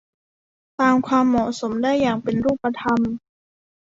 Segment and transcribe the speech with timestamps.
[0.79, 2.99] ตามความเหมาะสมได้อย่างเป็นรูปธรรม